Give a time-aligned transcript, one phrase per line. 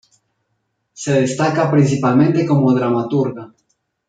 [0.93, 3.53] Se destaca principalmente como dramaturga.